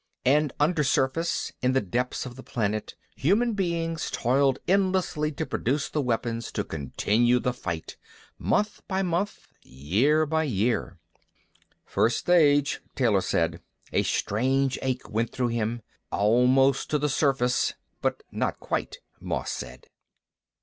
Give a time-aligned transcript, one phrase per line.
[0.25, 6.01] And undersurface, in the depths of the planet, human beings toiled endlessly to produce the
[6.01, 7.97] weapons to continue the fight,
[8.39, 10.97] month by month, year by year.
[11.85, 13.61] "First stage," Taylor said.
[13.93, 15.83] A strange ache went through him.
[16.11, 19.85] "Almost to the surface." "But not quite," Moss said.